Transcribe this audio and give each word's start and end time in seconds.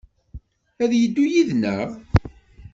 A 0.83 0.85
yeddu 0.99 1.23
yid-neɣ? 1.31 1.89